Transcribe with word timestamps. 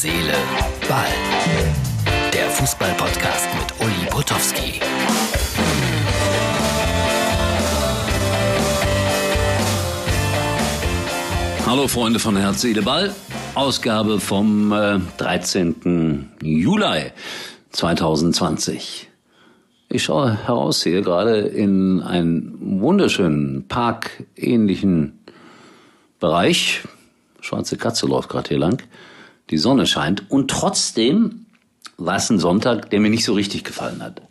Seele, 0.00 0.32
Ball. 0.88 1.08
Der 2.32 2.48
Fußball-Podcast 2.50 3.48
mit 3.52 3.84
Uli 3.84 4.08
Potowski. 4.08 4.80
Hallo 11.66 11.88
Freunde 11.88 12.20
von 12.20 12.36
Herz, 12.36 12.60
Seele, 12.60 12.82
Ball. 12.82 13.12
Ausgabe 13.56 14.20
vom 14.20 14.70
äh, 14.70 15.00
13. 15.16 16.30
Juli 16.44 17.10
2020. 17.70 19.10
Ich 19.88 20.04
schaue 20.04 20.46
heraus 20.46 20.84
hier 20.84 21.02
gerade 21.02 21.38
in 21.38 22.04
einen 22.04 22.80
wunderschönen 22.80 23.66
parkähnlichen 23.66 25.18
Bereich. 26.20 26.84
Schwarze 27.40 27.76
Katze 27.76 28.06
läuft 28.06 28.28
gerade 28.28 28.50
hier 28.50 28.58
lang. 28.60 28.80
Die 29.50 29.58
Sonne 29.58 29.86
scheint 29.86 30.30
und 30.30 30.50
trotzdem 30.50 31.46
war 31.96 32.16
es 32.16 32.30
ein 32.30 32.38
Sonntag, 32.38 32.90
der 32.90 33.00
mir 33.00 33.10
nicht 33.10 33.24
so 33.24 33.34
richtig 33.34 33.64
gefallen 33.64 34.02
hat. 34.02 34.22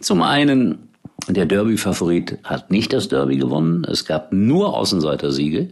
Zum 0.00 0.22
einen, 0.22 0.88
der 1.28 1.46
Derby-Favorit 1.46 2.38
hat 2.42 2.70
nicht 2.70 2.92
das 2.92 3.08
Derby 3.08 3.36
gewonnen. 3.36 3.84
Es 3.84 4.04
gab 4.04 4.32
nur 4.32 4.76
Außenseiter-Siege. 4.76 5.68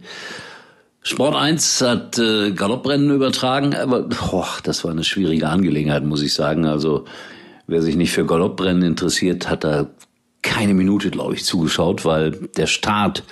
Sport 1.03 1.35
1 1.35 1.81
hat 1.81 2.19
äh, 2.19 2.51
Galopprennen 2.51 3.09
übertragen, 3.09 3.75
aber 3.75 4.03
boah, 4.03 4.47
das 4.63 4.83
war 4.83 4.91
eine 4.91 5.03
schwierige 5.03 5.49
Angelegenheit, 5.49 6.05
muss 6.05 6.21
ich 6.21 6.33
sagen. 6.33 6.65
Also 6.65 7.05
wer 7.65 7.81
sich 7.81 7.95
nicht 7.95 8.11
für 8.11 8.25
Galopprennen 8.25 8.83
interessiert, 8.83 9.49
hat 9.49 9.63
da 9.63 9.87
keine 10.43 10.73
Minute, 10.73 11.09
glaube 11.09 11.33
ich, 11.33 11.43
zugeschaut, 11.43 12.05
weil 12.05 12.31
der 12.31 12.67
Start 12.67 13.23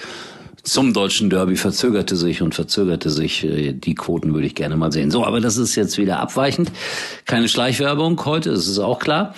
zum 0.63 0.93
deutschen 0.93 1.29
Derby 1.29 1.55
verzögerte 1.55 2.15
sich 2.15 2.41
und 2.41 2.55
verzögerte 2.55 3.09
sich. 3.09 3.43
Äh, 3.43 3.73
die 3.73 3.95
Quoten 3.95 4.33
würde 4.33 4.47
ich 4.47 4.55
gerne 4.55 4.77
mal 4.77 4.91
sehen. 4.91 5.11
So, 5.11 5.25
aber 5.25 5.41
das 5.41 5.57
ist 5.57 5.75
jetzt 5.75 5.97
wieder 5.97 6.19
abweichend. 6.19 6.71
Keine 7.25 7.49
Schleichwerbung 7.49 8.23
heute, 8.25 8.51
das 8.51 8.67
ist 8.67 8.79
auch 8.79 8.99
klar. 8.99 9.33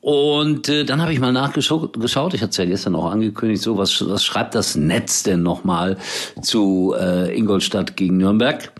Und 0.00 0.68
äh, 0.68 0.84
dann 0.84 1.02
habe 1.02 1.12
ich 1.12 1.20
mal 1.20 1.32
nachgeschaut, 1.32 1.96
ich 2.02 2.16
hatte 2.16 2.50
es 2.50 2.56
ja 2.56 2.64
gestern 2.64 2.94
auch 2.94 3.10
angekündigt, 3.10 3.62
so 3.62 3.76
was, 3.76 4.08
was 4.08 4.24
schreibt 4.24 4.54
das 4.54 4.74
Netz 4.74 5.24
denn 5.24 5.42
nochmal 5.42 5.98
zu 6.40 6.94
äh, 6.98 7.36
Ingolstadt 7.36 7.96
gegen 7.96 8.16
Nürnberg? 8.16 8.72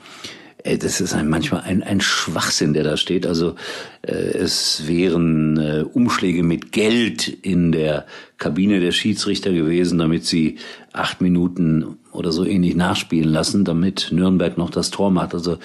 Äh, 0.65 0.79
das 0.79 1.01
ist 1.01 1.15
ein, 1.15 1.29
manchmal 1.29 1.63
ein, 1.63 1.83
ein 1.83 2.01
Schwachsinn, 2.01 2.73
der 2.73 2.85
da 2.85 2.97
steht. 2.97 3.27
Also 3.27 3.55
äh, 4.03 4.13
es 4.13 4.87
wären 4.87 5.57
äh, 5.59 5.85
Umschläge 5.93 6.43
mit 6.43 6.73
Geld 6.73 7.29
in 7.29 7.73
der 7.73 8.07
Kabine 8.39 8.81
der 8.81 8.93
Schiedsrichter 8.93 9.53
gewesen, 9.53 9.99
damit 9.99 10.25
sie 10.25 10.57
acht 10.93 11.21
Minuten 11.21 11.99
oder 12.13 12.33
so 12.33 12.45
ähnlich 12.45 12.75
nachspielen 12.75 13.31
lassen, 13.31 13.65
damit 13.65 14.09
Nürnberg 14.11 14.57
noch 14.59 14.71
das 14.71 14.91
Tor 14.91 15.11
macht. 15.11 15.35
Also 15.35 15.59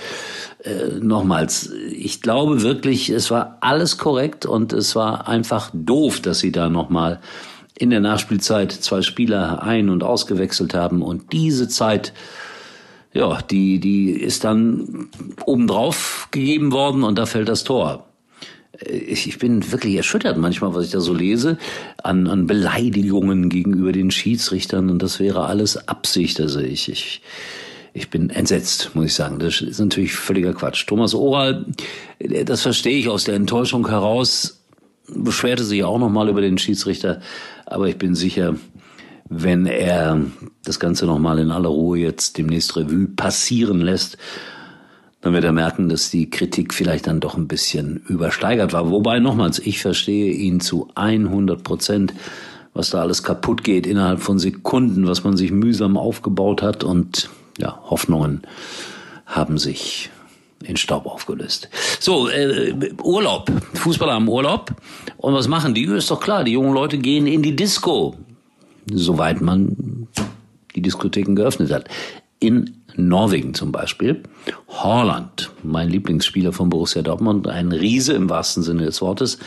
äh, 0.64 1.00
nochmals, 1.00 1.72
ich 1.92 2.22
glaube 2.22 2.62
wirklich, 2.62 3.10
es 3.10 3.32
war 3.32 3.58
alles 3.62 3.98
korrekt 3.98 4.46
und 4.46 4.74
es 4.74 4.96
war 4.96 5.28
einfach 5.28 5.72
doof, 5.74 6.20
dass 6.20 6.40
sie 6.40 6.52
da 6.52 6.70
nochmal 6.70 7.20
in 7.78 7.90
der 7.90 8.00
Nachspielzeit 8.00 8.72
zwei 8.72 9.02
Spieler 9.02 9.62
ein- 9.64 9.90
und 9.90 10.04
ausgewechselt 10.04 10.74
haben 10.74 11.02
und 11.02 11.34
diese 11.34 11.68
Zeit 11.68 12.14
ja, 13.16 13.42
die, 13.42 13.80
die 13.80 14.12
ist 14.12 14.44
dann 14.44 15.08
obendrauf 15.46 16.28
gegeben 16.32 16.74
worden 16.74 17.04
und 17.04 17.18
da 17.18 17.26
fällt 17.26 17.48
das 17.48 17.64
Tor. 17.64 18.06
Ich 18.82 19.40
bin 19.40 19.72
wirklich 19.72 19.96
erschüttert 19.96 20.38
manchmal, 20.38 20.76
was 20.76 20.88
ich 20.88 20.92
da 20.92 21.00
so 21.00 21.14
lese, 21.14 21.58
an, 22.04 22.28
an 22.28 22.46
Beleidigungen 22.46 23.48
gegenüber 23.48 23.94
den 23.94 24.12
Schiedsrichtern 24.12 24.90
und 24.90 25.02
das 25.02 25.22
wäre 25.22 25.46
alles 25.46 25.88
Absicht. 25.88 26.42
Also 26.42 26.60
ich, 26.60 26.90
ich, 26.90 27.22
ich 27.94 28.10
bin 28.10 28.30
entsetzt, 28.32 28.92
muss 28.96 29.06
ich 29.06 29.14
sagen. 29.14 29.40
Das 29.40 29.62
ist 29.62 29.80
natürlich 29.80 30.14
völliger 30.14 30.54
Quatsch. 30.54 30.86
Thomas 30.86 31.14
Oral, 31.14 31.66
das 32.20 32.64
verstehe 32.64 32.98
ich 32.98 33.08
aus 33.08 33.24
der 33.24 33.36
Enttäuschung 33.36 33.88
heraus, 33.88 34.60
beschwerte 35.08 35.64
sich 35.64 35.86
auch 35.86 36.00
nochmal 36.00 36.28
über 36.28 36.42
den 36.42 36.58
Schiedsrichter, 36.58 37.22
aber 37.66 37.88
ich 37.88 37.98
bin 37.98 38.14
sicher, 38.14 38.56
wenn 39.30 39.66
er 39.66 40.22
das 40.64 40.80
Ganze 40.80 41.06
nochmal 41.06 41.40
in 41.40 41.52
aller 41.52 41.70
Ruhe 41.70 41.98
jetzt 42.00 42.38
demnächst 42.38 42.76
Revue 42.76 43.08
passieren 43.08 43.82
lässt, 43.82 44.18
dann 45.22 45.34
wird 45.34 45.44
er 45.44 45.52
merken, 45.52 45.90
dass 45.90 46.12
die 46.12 46.30
Kritik 46.30 46.74
vielleicht 46.74 47.08
dann 47.08 47.20
doch 47.20 47.36
ein 47.36 47.48
bisschen 47.48 47.98
übersteigert 48.08 48.74
war. 48.74 48.92
Wobei 48.92 49.20
nochmals, 49.20 49.58
ich 49.58 49.82
verstehe 49.82 50.32
ihn 50.32 50.60
zu 50.60 50.90
100 50.94 51.64
Prozent, 51.64 52.14
was 52.76 52.92
da 52.92 53.02
alles 53.02 53.24
kaputt 53.24 53.64
geht 53.64 53.88
innerhalb 53.88 54.22
von 54.22 54.38
Sekunden, 54.38 55.08
was 55.08 55.24
man 55.24 55.36
sich 55.36 55.52
mühsam 55.52 55.98
aufgebaut 55.98 56.62
hat 56.62 56.84
und 56.84 57.30
ja, 57.58 57.80
Hoffnungen 57.90 58.42
haben 59.26 59.58
sich 59.58 60.12
in 60.64 60.78
Staub 60.78 61.08
aufgelöst. 61.08 61.70
So, 62.00 62.30
äh, 62.30 62.94
Urlaub. 63.02 63.52
Fußballer 63.74 64.14
haben 64.14 64.28
Urlaub. 64.28 64.76
Und 65.18 65.34
was 65.34 65.48
machen 65.48 65.74
die? 65.74 65.86
Ist 65.86 66.12
doch 66.12 66.20
klar, 66.20 66.44
die 66.44 66.52
jungen 66.52 66.74
Leute 66.74 66.98
gehen 66.98 67.26
in 67.26 67.42
die 67.42 67.56
Disco 67.56 68.16
soweit 68.92 69.42
man 69.42 70.08
die 70.76 70.82
Diskotheken 70.82 71.36
geöffnet 71.36 71.72
hat. 71.72 71.90
In 72.40 72.82
Norwegen 72.96 73.54
zum 73.54 73.72
Beispiel. 73.72 74.24
Holland, 74.68 75.52
mein 75.64 75.90
Lieblingsspieler 75.90 76.54
von 76.54 76.70
Borussia 76.70 77.02
Dortmund, 77.02 77.48
ein 77.48 77.72
Riese 77.72 78.14
im 78.14 78.30
wahrsten 78.30 78.64
Sinne 78.64 78.86
des 78.86 79.02
Wortes. 79.02 79.40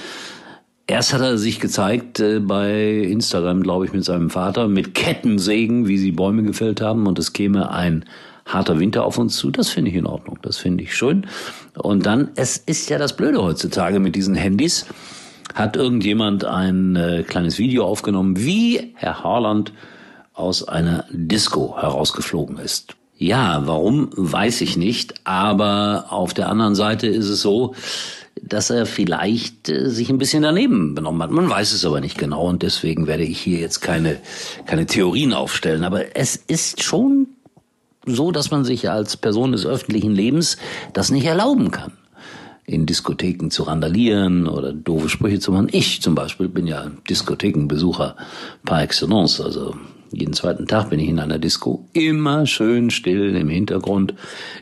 Erst 0.87 1.13
hat 1.13 1.21
er 1.21 1.37
sich 1.37 1.61
gezeigt 1.61 2.19
äh, 2.21 2.41
bei 2.41 3.03
Instagram, 3.03 3.63
glaube 3.63 3.85
ich, 3.85 3.93
mit 3.93 4.05
seinem 4.05 4.31
Vater, 4.31 4.69
mit 4.69 4.95
Kettensägen, 4.95 5.87
wie 5.87 5.99
sie 5.99 6.13
Bäume 6.13 6.43
gefällt 6.43 6.81
haben 6.81 7.07
und 7.07 7.19
es 7.19 7.35
käme 7.35 7.71
ein 7.71 8.07
harter 8.47 8.79
Winter 8.79 9.05
auf 9.05 9.19
uns 9.19 9.37
zu. 9.37 9.51
Das 9.51 9.69
finde 9.69 9.91
ich 9.91 9.97
in 9.97 10.07
Ordnung, 10.07 10.39
das 10.41 10.57
finde 10.57 10.85
ich 10.85 10.97
schön. 10.97 11.27
Und 11.77 12.07
dann, 12.07 12.31
es 12.37 12.57
ist 12.57 12.89
ja 12.89 12.97
das 12.97 13.15
Blöde 13.15 13.43
heutzutage 13.43 14.01
mit 14.01 14.17
diesen 14.17 14.35
Handys 14.35 14.87
hat 15.59 15.77
irgendjemand 15.77 16.45
ein 16.45 16.95
äh, 16.95 17.25
kleines 17.25 17.59
Video 17.59 17.85
aufgenommen, 17.85 18.39
wie 18.39 18.93
Herr 18.95 19.25
Harland 19.25 19.73
aus 20.33 20.67
einer 20.67 21.05
Disco 21.11 21.77
herausgeflogen 21.77 22.59
ist. 22.59 22.95
Ja, 23.17 23.63
warum, 23.67 24.11
weiß 24.15 24.61
ich 24.61 24.77
nicht, 24.77 25.15
aber 25.25 26.07
auf 26.11 26.33
der 26.33 26.49
anderen 26.49 26.77
Seite 26.77 27.09
ist 27.09 27.29
es 27.29 27.41
so, 27.41 27.75
dass 28.41 28.71
er 28.71 28.87
vielleicht 28.87 29.69
äh, 29.69 29.91
sich 29.91 30.09
ein 30.11 30.19
bisschen 30.19 30.45
daneben 30.45 30.95
benommen 30.95 31.21
hat. 31.23 31.33
Man 31.33 31.51
weiß 31.51 31.73
es 31.73 31.85
aber 31.85 32.01
nicht 32.01 32.17
genau 32.17 32.47
und 32.47 32.63
deswegen 32.63 33.09
werde 33.09 33.25
ich 33.25 33.41
hier 33.41 33.59
jetzt 33.59 33.81
keine, 33.81 34.19
keine 34.65 34.87
Theorien 34.87 35.33
aufstellen. 35.33 35.83
Aber 35.83 36.17
es 36.17 36.37
ist 36.37 36.85
schon 36.85 37.27
so, 38.07 38.31
dass 38.31 38.53
man 38.53 38.65
sich 38.65 38.89
als 38.89 39.17
Person 39.17 39.51
des 39.51 39.67
öffentlichen 39.67 40.15
Lebens 40.15 40.57
das 40.93 41.11
nicht 41.11 41.27
erlauben 41.27 41.73
kann 41.73 41.98
in 42.69 42.85
Diskotheken 42.85 43.49
zu 43.51 43.63
randalieren 43.63 44.47
oder 44.47 44.75
doofe 44.75 45.09
Sprüche 45.09 45.41
zu 45.41 45.53
machen. 45.53 45.69
Ich 45.73 46.03
zum 46.03 46.15
Beispiel 46.15 46.49
bin 46.49 46.67
ja 46.67 46.91
Diskothekenbesucher 47.09 48.15
par 48.65 48.83
excellence. 48.83 49.41
Also 49.41 49.75
jeden 50.13 50.35
zweiten 50.35 50.67
Tag 50.67 50.91
bin 50.91 51.01
ich 51.01 51.09
in 51.09 51.19
einer 51.19 51.39
Disco. 51.39 51.89
Immer 51.95 52.45
schön 52.45 52.91
still 52.91 53.35
im 53.35 53.49
Hintergrund. 53.49 54.15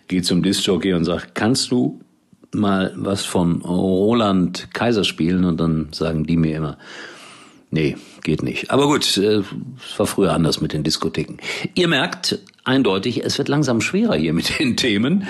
Gehe 0.06 0.22
zum 0.22 0.44
Discjockey 0.44 0.92
und 0.92 1.04
sage, 1.04 1.24
kannst 1.34 1.72
du 1.72 2.00
mal 2.54 2.92
was 2.96 3.24
von 3.24 3.62
Roland 3.62 4.68
Kaiser 4.72 5.02
spielen? 5.02 5.44
Und 5.44 5.58
dann 5.58 5.88
sagen 5.90 6.26
die 6.26 6.36
mir 6.36 6.56
immer, 6.56 6.78
nee, 7.72 7.96
geht 8.22 8.44
nicht. 8.44 8.70
Aber 8.70 8.86
gut, 8.86 9.16
äh, 9.16 9.38
es 9.40 9.98
war 9.98 10.06
früher 10.06 10.32
anders 10.32 10.60
mit 10.60 10.72
den 10.72 10.84
Diskotheken. 10.84 11.38
Ihr 11.74 11.88
merkt 11.88 12.38
eindeutig, 12.62 13.24
es 13.24 13.36
wird 13.36 13.48
langsam 13.48 13.80
schwerer 13.80 14.14
hier 14.14 14.32
mit 14.32 14.60
den 14.60 14.76
Themen. 14.76 15.26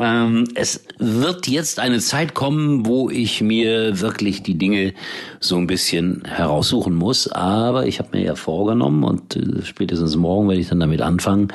Ähm, 0.00 0.48
es 0.54 0.84
wird 0.98 1.46
jetzt 1.46 1.78
eine 1.78 1.98
Zeit 1.98 2.34
kommen, 2.34 2.86
wo 2.86 3.10
ich 3.10 3.42
mir 3.42 4.00
wirklich 4.00 4.42
die 4.42 4.56
Dinge 4.56 4.94
so 5.40 5.56
ein 5.56 5.66
bisschen 5.66 6.22
heraussuchen 6.24 6.94
muss. 6.94 7.28
Aber 7.28 7.86
ich 7.86 7.98
habe 7.98 8.16
mir 8.16 8.24
ja 8.24 8.34
vorgenommen 8.34 9.04
und 9.04 9.36
äh, 9.36 9.62
spätestens 9.64 10.16
morgen 10.16 10.48
werde 10.48 10.60
ich 10.60 10.68
dann 10.68 10.80
damit 10.80 11.02
anfangen, 11.02 11.48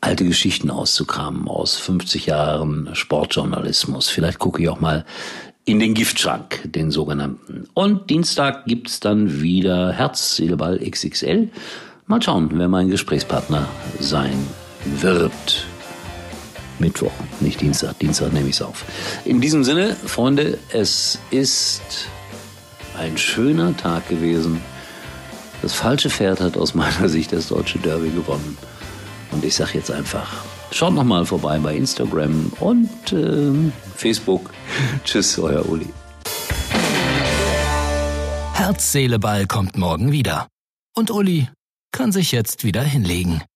alte 0.00 0.24
Geschichten 0.24 0.70
auszukramen 0.70 1.48
aus 1.48 1.76
50 1.76 2.26
Jahren 2.26 2.90
Sportjournalismus. 2.92 4.08
Vielleicht 4.08 4.38
gucke 4.38 4.62
ich 4.62 4.68
auch 4.68 4.80
mal 4.80 5.04
in 5.64 5.80
den 5.80 5.94
Giftschrank, 5.94 6.60
den 6.64 6.90
sogenannten. 6.90 7.68
Und 7.74 8.08
Dienstag 8.08 8.64
gibt's 8.66 9.00
dann 9.00 9.42
wieder 9.42 9.92
Herz, 9.92 10.36
Seele, 10.36 10.56
XXL. 10.56 11.48
Mal 12.06 12.22
schauen, 12.22 12.48
wer 12.54 12.68
mein 12.68 12.88
Gesprächspartner 12.88 13.68
sein 14.00 14.46
wird. 15.00 15.67
Mittwoch, 16.80 17.12
nicht 17.40 17.60
Dienstag. 17.60 17.98
Dienstag 17.98 18.32
nehme 18.32 18.48
ich 18.48 18.56
es 18.56 18.62
auf. 18.62 18.84
In 19.24 19.40
diesem 19.40 19.64
Sinne, 19.64 19.94
Freunde, 19.94 20.58
es 20.70 21.18
ist 21.30 22.08
ein 22.98 23.16
schöner 23.16 23.76
Tag 23.76 24.08
gewesen. 24.08 24.60
Das 25.62 25.74
falsche 25.74 26.10
Pferd 26.10 26.40
hat 26.40 26.56
aus 26.56 26.74
meiner 26.74 27.08
Sicht 27.10 27.32
das 27.32 27.48
deutsche 27.48 27.78
Derby 27.78 28.10
gewonnen. 28.10 28.56
Und 29.30 29.44
ich 29.44 29.54
sage 29.54 29.72
jetzt 29.74 29.90
einfach, 29.90 30.44
schaut 30.70 30.94
noch 30.94 31.04
mal 31.04 31.26
vorbei 31.26 31.58
bei 31.58 31.76
Instagram 31.76 32.52
und 32.60 33.12
äh, 33.12 33.70
Facebook. 33.94 34.50
Tschüss, 35.04 35.38
euer 35.38 35.68
Uli. 35.68 35.88
Herz, 38.54 38.92
Seele, 38.92 39.18
Ball 39.18 39.46
kommt 39.46 39.76
morgen 39.76 40.12
wieder. 40.12 40.48
Und 40.96 41.10
Uli 41.10 41.48
kann 41.92 42.12
sich 42.12 42.32
jetzt 42.32 42.64
wieder 42.64 42.82
hinlegen. 42.82 43.42